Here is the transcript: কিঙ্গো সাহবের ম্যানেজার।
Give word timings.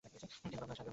কিঙ্গো 0.09 0.17
সাহবের 0.35 0.59
ম্যানেজার। 0.61 0.85